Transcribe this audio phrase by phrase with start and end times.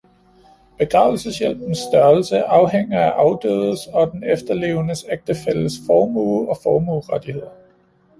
[0.79, 7.49] Begravelseshjælpens størrelse afhænger af afdødes og den efterlevende ægtefælles formue og formuerettigheder